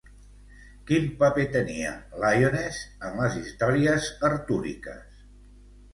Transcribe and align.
Quin 0.91 1.03
paper 1.19 1.43
tenia, 1.57 1.91
Lyonesse, 2.23 2.89
en 3.11 3.15
les 3.25 3.39
històries 3.43 4.09
artúriques? 4.31 5.25